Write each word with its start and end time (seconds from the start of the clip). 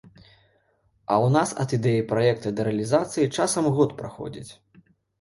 А 0.11 1.13
ў 1.17 1.27
нас 1.35 1.53
ад 1.65 1.77
ідэі 1.79 2.01
праекта 2.13 2.47
да 2.63 2.67
рэалізацыі 2.71 3.31
часам 3.37 3.73
год 3.81 3.99
праходзіць! 4.05 4.51